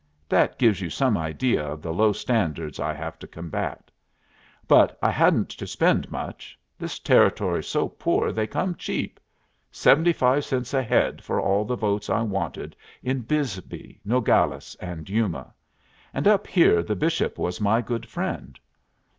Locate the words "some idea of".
0.89-1.83